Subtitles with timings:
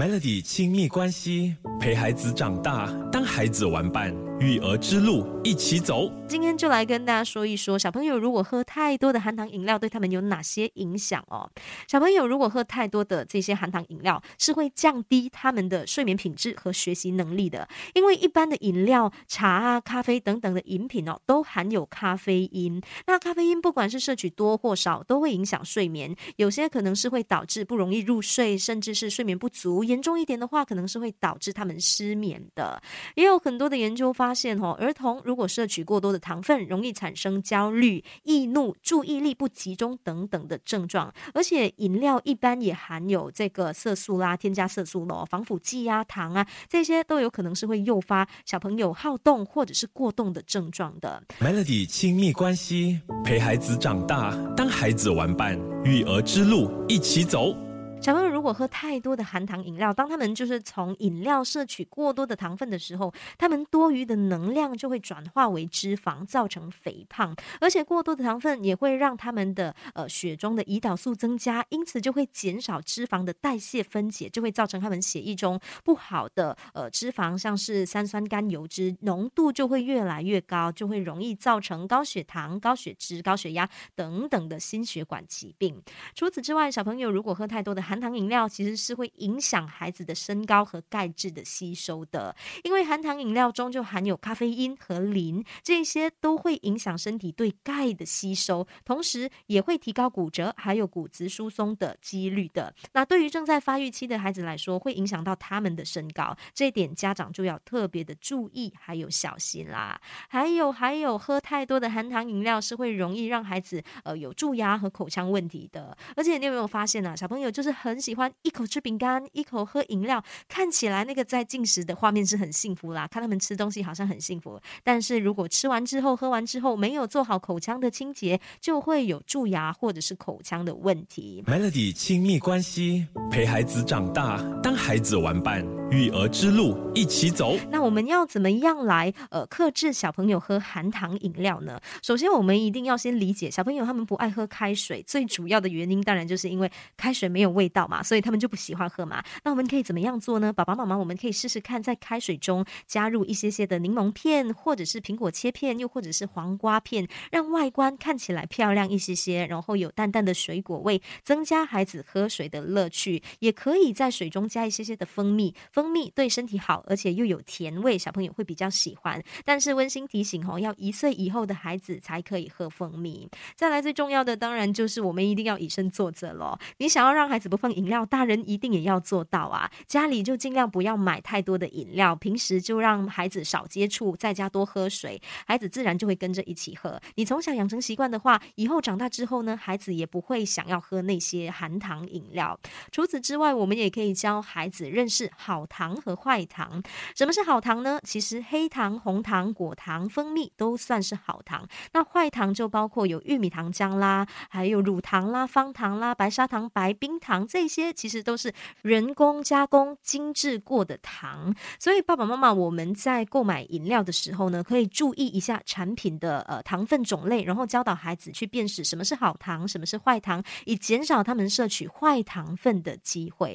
[0.00, 6.10] Melody 亲密关系，陪孩子长大，当孩子玩伴，育儿之路一起走。
[6.26, 11.50] 今天就来跟大家说一说，小朋友如果喝太多的含糖饮料，对他们有哪些影响哦？
[11.86, 17.68] 小朋友如果喝太多的这些含糖饮料，是会降低他们的睡眠品质和学习能力的。
[17.94, 22.80] 因为一般的饮料、茶啊、咖啡等等的饮品哦，都含有咖啡因。
[23.06, 26.16] 那咖啡因不管是摄取多或少，都会影响睡眠。
[26.36, 29.84] 有些可能是会导致不容易入睡，甚至是睡眠不足。
[29.84, 32.80] 严重一点的话，可能是会导致他们失眠的。
[33.16, 41.12] 也有很多的研究发现哦，儿童如果摄取过多的糖分，容易产生焦虑、易怒、注意力不集中等等的症状。
[41.34, 51.22] 而且饮料一般也含有这个色素啦、添加色素咯、防腐剂啊、糖啊，这些都有可能是会诱发小朋友好动或者是过动的症状的。
[51.40, 57.56] Melody 亲密关系，陪孩子长大，当孩子玩伴，育儿之路一起走。
[58.00, 67.36] 小朋友如果喝太多的含糖饮料，当他们就是从饮料摄取过多的糖分的时候，他们多余的能量就会转化为脂肪，造成肥胖。
[67.60, 85.82] 而且过多的糖分也会让他们的呃血中的胰岛素增加，因此就会减少脂肪的代谢分解，就会造成他们血液中不好的呃脂肪，像是三酸甘油脂浓度就会越来越高，就会容易造成高血糖、高血脂、高血压等等的心血管疾病。
[86.14, 102.72] 除此之外，小朋友如果喝太多的含糖饮料其实是会影响孩子的身高和钙质的吸收的，因为含糖饮料中就含有咖啡因和磷，这些都会影响身体对钙的吸收，同时也会提高骨折还有骨质疏松的几率的。
[102.92, 110.00] 那对于正在发育期的孩子来说，会影响到他们的身高，这一点家长就要特别的注意还有小心啦。
[110.28, 117.16] 还有还有，喝太多的含糖饮料是会容易让孩子呃有蛀牙和口腔问题的，而且你有没有发现呢？
[117.16, 124.60] 小朋友就是很喜欢一口吃饼干，一口喝饮料，看起来那个在进食的画面是很幸福啦，看他们吃东西好像很幸福。
[124.84, 131.42] 但是如果吃完之后、喝完之后没有做好口腔的清洁，就会有蛀牙或者是口腔的问题。
[131.46, 137.56] Melody 亲密关系，陪孩子长大，当孩子玩伴，育儿之路一起走。
[137.70, 141.80] 那我们要怎么样来呃克制小朋友喝含糖饮料呢？
[142.02, 149.22] 首先，我们一定要先理解小朋友他们不爱喝开水，最主要的原因当然就是因为开水没有味道嘛，所以他们就不喜欢喝嘛。
[149.42, 150.52] 那我们可以怎么样做呢？
[150.52, 163.22] 爸爸妈妈，我们可以试试看，在开水中加入一些些的柠檬片，或者是苹果切片，又或者是黄瓜片，让外观看起来漂亮一些些，然后有淡淡的水果味，增加孩子喝水的乐趣。
[163.40, 169.22] 也可以在水中加一些些的蜂蜜，蜂蜜对身体好，而且又有甜味，小朋友会比较喜欢。
[169.46, 173.26] 但是温馨提醒哦，要一岁以后的孩子才可以喝蜂蜜。
[173.56, 176.60] 再来最重要的，当然就是我们一定要以身作则咯。
[176.76, 179.70] 你想要让孩子不碰饮料，大人一定也要做到啊。
[179.86, 187.00] 家里就尽量不要买太多的饮料，平时就让孩子少接触，在家多喝水，孩子自然就会跟着一起喝。
[187.14, 192.60] 你从小养成习惯的话，以后长大之后呢，孩子也不会想要喝那些含糖饮料。
[192.92, 196.82] 除此之外，我们也可以教孩子认识好糖和坏糖。
[197.16, 197.98] 什么是好糖呢？
[198.04, 201.66] 其实黑糖、红糖、果糖、蜂蜜都算是好糖。
[201.92, 211.54] 那坏糖就包括有玉米糖浆啦，还有乳糖啦、方糖啦、白砂糖、白冰糖，这些其实都是人工加工、精制过的糖。
[211.78, 223.50] 所以爸爸妈妈，我们在购买饮料的时候呢，可以注意一下产品的呃糖分种类，然后教导孩子去辨识什么是好糖，什么是坏糖，以减少他们摄取坏糖分的机会。